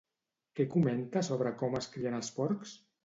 [0.59, 2.73] Què comenta sobre com es crien porcs?